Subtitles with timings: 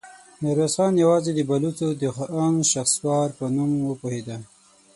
[0.41, 4.27] ميرويس خان يواځې د بلوڅو د خان شهسوار په نوم وپوهېد.